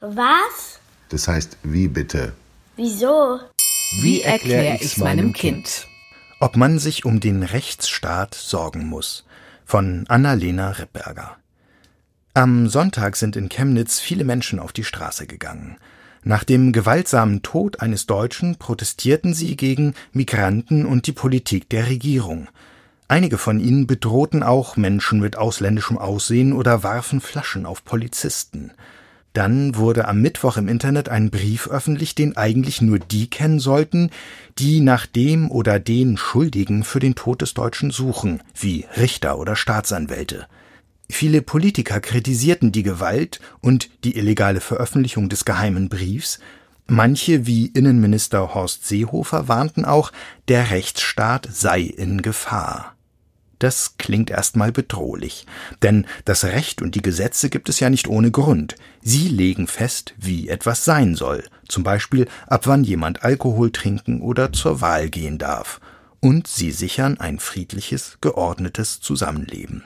Was? 0.00 0.80
Das 1.10 1.28
heißt, 1.28 1.58
wie 1.62 1.86
bitte? 1.86 2.32
Wieso? 2.76 3.38
Wie 4.00 4.22
erkläre 4.22 4.78
ich's 4.80 4.96
meinem 4.96 5.34
Kind? 5.34 5.86
Ob 6.40 6.56
man 6.56 6.78
sich 6.78 7.04
um 7.04 7.20
den 7.20 7.42
Rechtsstaat 7.42 8.34
sorgen 8.34 8.86
muss. 8.86 9.26
Von 9.66 10.06
Annalena 10.08 10.70
Rippberger. 10.70 11.36
Am 12.32 12.68
Sonntag 12.70 13.16
sind 13.16 13.36
in 13.36 13.50
Chemnitz 13.50 14.00
viele 14.00 14.24
Menschen 14.24 14.58
auf 14.58 14.72
die 14.72 14.84
Straße 14.84 15.26
gegangen. 15.26 15.76
Nach 16.22 16.44
dem 16.44 16.72
gewaltsamen 16.72 17.42
Tod 17.42 17.80
eines 17.80 18.06
Deutschen 18.06 18.56
protestierten 18.56 19.34
sie 19.34 19.54
gegen 19.54 19.94
Migranten 20.12 20.86
und 20.86 21.08
die 21.08 21.12
Politik 21.12 21.68
der 21.68 21.88
Regierung. 21.88 22.48
Einige 23.08 23.36
von 23.36 23.60
ihnen 23.60 23.86
bedrohten 23.86 24.42
auch 24.42 24.78
Menschen 24.78 25.20
mit 25.20 25.36
ausländischem 25.36 25.98
Aussehen 25.98 26.54
oder 26.54 26.82
warfen 26.82 27.20
Flaschen 27.20 27.66
auf 27.66 27.84
Polizisten. 27.84 28.72
Dann 29.32 29.76
wurde 29.76 30.08
am 30.08 30.20
Mittwoch 30.20 30.56
im 30.56 30.66
Internet 30.66 31.08
ein 31.08 31.30
Brief 31.30 31.68
öffentlich, 31.68 32.14
den 32.14 32.36
eigentlich 32.36 32.80
nur 32.80 32.98
die 32.98 33.30
kennen 33.30 33.60
sollten, 33.60 34.10
die 34.58 34.80
nach 34.80 35.06
dem 35.06 35.50
oder 35.50 35.78
den 35.78 36.16
Schuldigen 36.16 36.82
für 36.82 36.98
den 36.98 37.14
Tod 37.14 37.42
des 37.42 37.54
Deutschen 37.54 37.92
suchen, 37.92 38.42
wie 38.58 38.86
Richter 38.96 39.38
oder 39.38 39.54
Staatsanwälte. 39.54 40.46
Viele 41.08 41.42
Politiker 41.42 42.00
kritisierten 42.00 42.72
die 42.72 42.82
Gewalt 42.82 43.40
und 43.60 43.90
die 44.04 44.16
illegale 44.16 44.60
Veröffentlichung 44.60 45.28
des 45.28 45.44
geheimen 45.44 45.88
Briefs, 45.88 46.40
manche 46.86 47.46
wie 47.46 47.66
Innenminister 47.66 48.54
Horst 48.54 48.86
Seehofer 48.86 49.48
warnten 49.48 49.84
auch, 49.84 50.12
der 50.48 50.70
Rechtsstaat 50.70 51.48
sei 51.52 51.82
in 51.82 52.22
Gefahr. 52.22 52.94
Das 53.60 53.96
klingt 53.98 54.30
erstmal 54.30 54.72
bedrohlich, 54.72 55.46
denn 55.82 56.06
das 56.24 56.44
Recht 56.44 56.80
und 56.80 56.94
die 56.94 57.02
Gesetze 57.02 57.50
gibt 57.50 57.68
es 57.68 57.78
ja 57.78 57.90
nicht 57.90 58.08
ohne 58.08 58.30
Grund. 58.30 58.74
Sie 59.02 59.28
legen 59.28 59.66
fest, 59.66 60.14
wie 60.16 60.48
etwas 60.48 60.86
sein 60.86 61.14
soll, 61.14 61.44
zum 61.68 61.84
Beispiel 61.84 62.26
ab 62.46 62.66
wann 62.66 62.84
jemand 62.84 63.22
Alkohol 63.22 63.70
trinken 63.70 64.22
oder 64.22 64.52
zur 64.54 64.80
Wahl 64.80 65.10
gehen 65.10 65.36
darf, 65.36 65.78
und 66.20 66.46
sie 66.46 66.72
sichern 66.72 67.20
ein 67.20 67.38
friedliches, 67.38 68.16
geordnetes 68.22 69.00
Zusammenleben. 69.00 69.84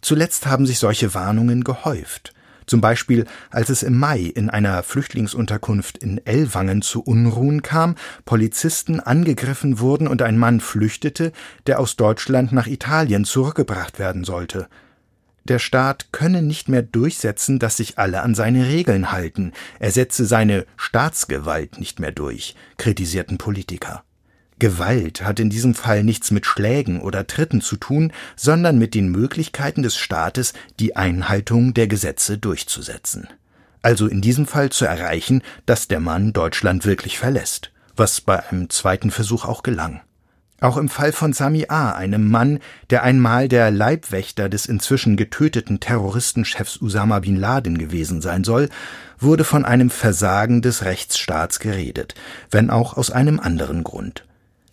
Zuletzt 0.00 0.46
haben 0.46 0.66
sich 0.66 0.80
solche 0.80 1.14
Warnungen 1.14 1.62
gehäuft. 1.62 2.34
Zum 2.70 2.80
Beispiel, 2.80 3.24
als 3.50 3.68
es 3.68 3.82
im 3.82 3.98
Mai 3.98 4.20
in 4.20 4.48
einer 4.48 4.84
Flüchtlingsunterkunft 4.84 5.98
in 5.98 6.24
Ellwangen 6.24 6.82
zu 6.82 7.02
Unruhen 7.02 7.62
kam, 7.62 7.96
Polizisten 8.24 9.00
angegriffen 9.00 9.80
wurden 9.80 10.06
und 10.06 10.22
ein 10.22 10.38
Mann 10.38 10.60
flüchtete, 10.60 11.32
der 11.66 11.80
aus 11.80 11.96
Deutschland 11.96 12.52
nach 12.52 12.68
Italien 12.68 13.24
zurückgebracht 13.24 13.98
werden 13.98 14.22
sollte. 14.22 14.68
Der 15.42 15.58
Staat 15.58 16.12
könne 16.12 16.42
nicht 16.42 16.68
mehr 16.68 16.82
durchsetzen, 16.82 17.58
dass 17.58 17.76
sich 17.76 17.98
alle 17.98 18.22
an 18.22 18.36
seine 18.36 18.68
Regeln 18.68 19.10
halten, 19.10 19.50
er 19.80 19.90
setze 19.90 20.24
seine 20.24 20.64
Staatsgewalt 20.76 21.80
nicht 21.80 21.98
mehr 21.98 22.12
durch, 22.12 22.54
kritisierten 22.76 23.36
Politiker. 23.36 24.04
Gewalt 24.60 25.22
hat 25.22 25.40
in 25.40 25.50
diesem 25.50 25.74
Fall 25.74 26.04
nichts 26.04 26.30
mit 26.30 26.46
Schlägen 26.46 27.00
oder 27.00 27.26
Tritten 27.26 27.60
zu 27.60 27.76
tun, 27.76 28.12
sondern 28.36 28.78
mit 28.78 28.94
den 28.94 29.08
Möglichkeiten 29.08 29.82
des 29.82 29.96
Staates, 29.96 30.52
die 30.78 30.94
Einhaltung 30.94 31.74
der 31.74 31.88
Gesetze 31.88 32.38
durchzusetzen. 32.38 33.26
Also 33.82 34.06
in 34.06 34.20
diesem 34.20 34.46
Fall 34.46 34.70
zu 34.70 34.84
erreichen, 34.84 35.42
dass 35.66 35.88
der 35.88 36.00
Mann 36.00 36.32
Deutschland 36.32 36.84
wirklich 36.84 37.18
verlässt, 37.18 37.72
was 37.96 38.20
bei 38.20 38.46
einem 38.48 38.70
zweiten 38.70 39.10
Versuch 39.10 39.44
auch 39.44 39.64
gelang. 39.64 40.02
Auch 40.60 40.76
im 40.76 40.90
Fall 40.90 41.12
von 41.12 41.32
Sami 41.32 41.66
A., 41.68 41.92
einem 41.92 42.28
Mann, 42.28 42.58
der 42.90 43.02
einmal 43.02 43.48
der 43.48 43.70
Leibwächter 43.70 44.50
des 44.50 44.66
inzwischen 44.66 45.16
getöteten 45.16 45.80
Terroristenchefs 45.80 46.82
Usama 46.82 47.20
bin 47.20 47.36
Laden 47.36 47.78
gewesen 47.78 48.20
sein 48.20 48.44
soll, 48.44 48.68
wurde 49.18 49.44
von 49.44 49.64
einem 49.64 49.88
Versagen 49.88 50.60
des 50.60 50.84
Rechtsstaats 50.84 51.60
geredet, 51.60 52.14
wenn 52.50 52.68
auch 52.68 52.98
aus 52.98 53.10
einem 53.10 53.40
anderen 53.40 53.84
Grund. 53.84 54.24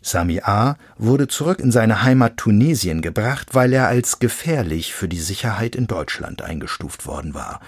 Sami 0.08 0.39
A. 0.39 0.77
wurde 0.97 1.27
zurück 1.27 1.59
in 1.59 1.72
seine 1.72 2.02
Heimat 2.02 2.38
Tunesien 2.38 3.01
gebracht, 3.01 3.53
weil 3.53 3.73
er 3.73 3.88
als 3.88 4.19
gefährlich 4.19 4.94
für 4.94 5.09
die 5.09 5.19
Sicherheit 5.19 5.75
in 5.75 5.85
Deutschland 5.85 6.41
eingestuft 6.41 7.06
worden 7.06 7.34
war. 7.34 7.59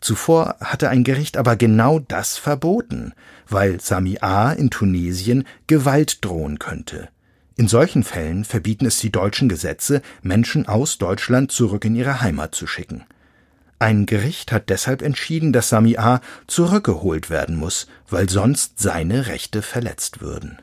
Zuvor 0.00 0.56
hatte 0.60 0.88
ein 0.90 1.02
Gericht 1.02 1.36
aber 1.36 1.56
genau 1.56 1.98
das 1.98 2.38
verboten, 2.38 3.14
weil 3.48 3.80
Sami 3.80 4.18
A. 4.20 4.52
in 4.52 4.70
Tunesien 4.70 5.44
Gewalt 5.66 6.24
drohen 6.24 6.60
könnte. 6.60 7.08
In 7.56 7.66
solchen 7.66 8.04
Fällen 8.04 8.44
verbieten 8.44 8.86
es 8.86 8.98
die 8.98 9.12
deutschen 9.12 9.48
Gesetze, 9.48 10.02
Menschen 10.22 10.68
aus 10.68 10.98
Deutschland 10.98 11.50
zurück 11.50 11.84
in 11.84 11.96
ihre 11.96 12.20
Heimat 12.20 12.54
zu 12.54 12.66
schicken. 12.68 13.04
Ein 13.80 14.06
Gericht 14.06 14.52
hat 14.52 14.70
deshalb 14.70 15.02
entschieden, 15.02 15.52
dass 15.52 15.68
Sami 15.68 15.96
A. 15.96 16.20
zurückgeholt 16.46 17.28
werden 17.28 17.56
muss, 17.56 17.88
weil 18.08 18.28
sonst 18.28 18.78
seine 18.78 19.26
Rechte 19.26 19.62
verletzt 19.62 20.20
würden. 20.20 20.58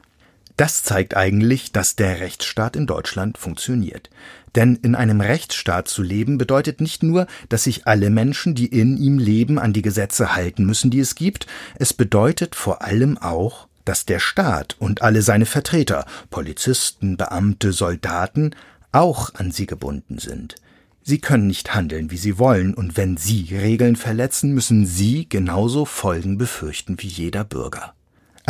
Das 0.59 0.83
zeigt 0.83 1.15
eigentlich, 1.15 1.71
dass 1.71 1.95
der 1.95 2.19
Rechtsstaat 2.19 2.75
in 2.75 2.85
Deutschland 2.85 3.37
funktioniert. 3.37 4.09
Denn 4.55 4.75
in 4.75 4.93
einem 4.93 5.21
Rechtsstaat 5.21 5.87
zu 5.87 6.03
leben 6.03 6.37
bedeutet 6.37 6.81
nicht 6.81 7.01
nur, 7.01 7.27
dass 7.47 7.63
sich 7.63 7.87
alle 7.87 8.09
Menschen, 8.09 8.55
die 8.55 8.65
in 8.65 8.97
ihm 8.97 9.19
leben, 9.19 9.57
an 9.57 9.71
die 9.71 9.81
Gesetze 9.81 10.35
halten 10.35 10.65
müssen, 10.65 10.91
die 10.91 10.99
es 10.99 11.15
gibt, 11.15 11.47
es 11.75 11.93
bedeutet 11.93 12.55
vor 12.55 12.81
allem 12.81 13.17
auch, 13.17 13.69
dass 13.85 14.05
der 14.05 14.19
Staat 14.19 14.75
und 14.79 15.01
alle 15.01 15.21
seine 15.21 15.45
Vertreter, 15.45 16.05
Polizisten, 16.29 17.15
Beamte, 17.15 17.71
Soldaten, 17.71 18.51
auch 18.91 19.33
an 19.35 19.51
sie 19.51 19.65
gebunden 19.65 20.17
sind. 20.17 20.55
Sie 21.03 21.19
können 21.19 21.47
nicht 21.47 21.73
handeln, 21.73 22.11
wie 22.11 22.17
sie 22.17 22.37
wollen, 22.37 22.73
und 22.73 22.97
wenn 22.97 23.15
sie 23.15 23.47
Regeln 23.55 23.95
verletzen, 23.95 24.53
müssen 24.53 24.85
sie 24.85 25.29
genauso 25.29 25.85
Folgen 25.85 26.37
befürchten 26.37 26.97
wie 26.99 27.07
jeder 27.07 27.45
Bürger. 27.45 27.93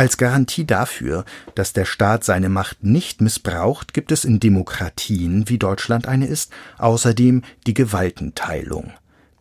Als 0.00 0.16
Garantie 0.16 0.64
dafür, 0.64 1.26
dass 1.54 1.74
der 1.74 1.84
Staat 1.84 2.24
seine 2.24 2.48
Macht 2.48 2.82
nicht 2.82 3.20
missbraucht, 3.20 3.92
gibt 3.92 4.12
es 4.12 4.24
in 4.24 4.40
Demokratien, 4.40 5.50
wie 5.50 5.58
Deutschland 5.58 6.08
eine 6.08 6.26
ist, 6.26 6.50
außerdem 6.78 7.42
die 7.66 7.74
Gewaltenteilung. 7.74 8.94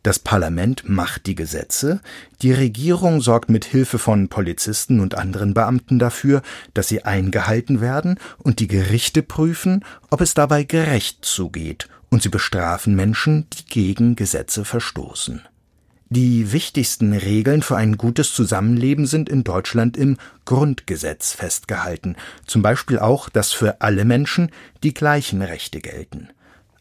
Das 0.04 0.20
Parlament 0.20 0.84
macht 0.86 1.28
die 1.28 1.36
Gesetze, 1.36 2.02
die 2.42 2.52
Regierung 2.52 3.22
sorgt 3.22 3.50
mit 3.50 3.64
Hilfe 3.64 4.00
von 4.00 4.28
Polizisten 4.28 5.00
und 5.00 5.16
anderen 5.16 5.54
Beamten 5.54 5.98
dafür, 5.98 6.42
dass 6.74 6.90
sie 6.90 7.06
eingehalten 7.06 7.80
werden, 7.80 8.20
und 8.38 8.60
die 8.60 8.68
Gerichte 8.68 9.24
prüfen, 9.24 9.86
ob 10.10 10.20
es 10.20 10.34
dabei 10.34 10.66
gerecht 10.66 11.24
zugeht, 11.24 11.88
und 12.10 12.22
sie 12.22 12.28
bestrafen 12.28 12.98
Menschen, 12.98 13.48
die 13.54 13.66
gegen 13.66 14.18
Gesetze 14.18 14.66
verstoßen. 14.66 15.42
Die 16.12 16.52
wichtigsten 16.52 17.14
Regeln 17.14 17.62
für 17.62 17.78
ein 17.78 17.96
gutes 17.96 18.34
Zusammenleben 18.34 19.06
sind 19.06 19.30
in 19.30 19.44
Deutschland 19.44 19.96
im 19.96 20.18
Grundgesetz 20.44 21.34
festgehalten, 21.34 22.16
zum 22.48 22.64
Beispiel 22.64 22.98
auch, 22.98 23.30
dass 23.30 23.52
für 23.52 23.82
alle 23.82 24.06
Menschen 24.06 24.50
die 24.82 24.96
gleichen 24.96 25.44
Rechte 25.44 25.82
gelten. 25.82 26.30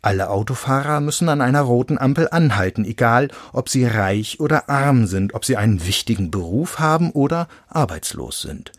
Alle 0.00 0.30
Autofahrer 0.30 1.00
müssen 1.00 1.28
an 1.28 1.42
einer 1.42 1.60
roten 1.60 1.98
Ampel 1.98 2.28
anhalten, 2.30 2.86
egal 2.86 3.28
ob 3.52 3.68
sie 3.68 3.84
reich 3.84 4.40
oder 4.40 4.70
arm 4.70 5.06
sind, 5.06 5.34
ob 5.34 5.44
sie 5.44 5.58
einen 5.58 5.86
wichtigen 5.86 6.30
Beruf 6.30 6.78
haben 6.78 7.10
oder 7.10 7.48
arbeitslos 7.68 8.40
sind. 8.40 8.72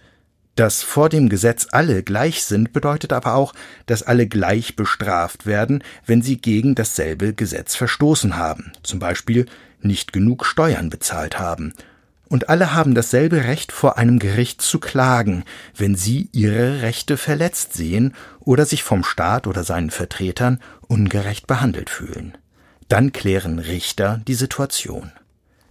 Dass 0.55 0.81
vor 0.81 1.09
dem 1.09 1.29
Gesetz 1.29 1.67
alle 1.71 2.01
gleich 2.01 2.43
sind, 2.43 2.73
bedeutet 2.73 3.13
aber 3.13 3.35
auch, 3.35 3.53
dass 3.85 4.01
alle 4.01 4.25
gleich 4.25 4.75
bestraft 4.75 5.45
werden, 5.45 5.83
wenn 6.07 6.23
sie 6.23 6.37
gegen 6.37 6.73
dasselbe 6.73 7.33
Gesetz 7.35 7.75
verstoßen 7.75 8.35
haben, 8.35 8.71
zum 8.81 8.97
Beispiel 8.97 9.45
nicht 9.81 10.13
genug 10.13 10.45
Steuern 10.45 10.89
bezahlt 10.89 11.39
haben. 11.39 11.73
Und 12.27 12.47
alle 12.47 12.73
haben 12.73 12.93
dasselbe 12.93 13.45
Recht, 13.45 13.71
vor 13.71 13.97
einem 13.97 14.19
Gericht 14.19 14.61
zu 14.61 14.79
klagen, 14.79 15.43
wenn 15.75 15.95
sie 15.95 16.29
ihre 16.31 16.83
Rechte 16.83 17.17
verletzt 17.17 17.73
sehen 17.73 18.13
oder 18.39 18.65
sich 18.65 18.83
vom 18.83 19.03
Staat 19.03 19.47
oder 19.47 19.63
seinen 19.63 19.89
Vertretern 19.89 20.59
ungerecht 20.87 21.47
behandelt 21.47 21.89
fühlen. 21.89 22.37
Dann 22.87 23.11
klären 23.11 23.57
Richter 23.59 24.21
die 24.27 24.35
Situation. 24.35 25.11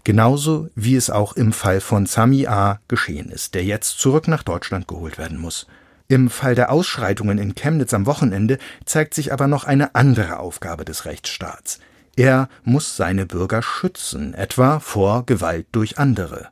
Genauso 0.03 0.69
wie 0.75 0.97
es 0.97 1.11
auch 1.11 1.35
im 1.35 1.53
Fall 1.53 1.81
von 1.81 2.07
Sami 2.07 2.47
A. 2.47 2.81
geschehen 2.89 3.31
ist, 3.31 3.55
der 3.55 3.65
jetzt 3.65 3.99
zurück 3.99 4.27
nach 4.27 4.43
Deutschland 4.43 4.89
geholt 4.89 5.19
werden 5.19 5.39
muss. 5.39 5.67
Im 6.09 6.31
Fall 6.31 6.55
der 6.55 6.73
Ausschreitungen 6.73 7.37
in 7.37 7.55
Chemnitz 7.55 7.93
am 7.93 8.07
Wochenende 8.07 8.59
zeigt 8.87 9.13
sich 9.13 9.33
aber 9.33 9.47
noch 9.47 9.65
eine 9.65 9.95
andere 9.95 10.39
Aufgabe 10.39 10.87
des 10.87 11.05
Rechtsstaats. 11.05 11.79
Er 12.19 12.49
muss 12.65 12.97
seine 12.97 13.27
Bürger 13.27 13.63
schützen, 13.63 14.35
etwa 14.35 14.81
vor 14.81 15.25
Gewalt 15.25 15.69
durch 15.71 15.99
andere. 16.01 16.49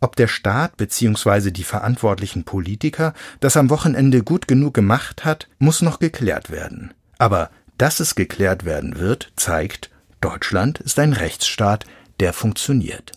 Ob 0.00 0.14
der 0.14 0.28
Staat 0.28 0.76
bzw. 0.76 1.50
die 1.50 1.64
verantwortlichen 1.64 2.44
Politiker 2.44 3.12
das 3.40 3.56
am 3.56 3.68
Wochenende 3.68 4.22
gut 4.22 4.46
genug 4.46 4.74
gemacht 4.74 5.24
hat, 5.24 5.48
muss 5.58 5.82
noch 5.82 5.98
geklärt 5.98 6.52
werden. 6.52 6.94
Aber 7.18 7.50
dass 7.78 7.98
es 7.98 8.14
geklärt 8.14 8.64
werden 8.64 9.00
wird, 9.00 9.32
zeigt, 9.34 9.90
Deutschland 10.20 10.78
ist 10.78 11.00
ein 11.00 11.14
Rechtsstaat, 11.14 11.84
der 12.20 12.32
funktioniert. 12.32 13.10